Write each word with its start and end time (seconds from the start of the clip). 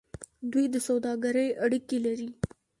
دوی 0.51 0.65
د 0.73 0.75
سوداګرۍ 0.87 1.49
اړیکې 1.63 1.97
لرلې. 2.05 2.31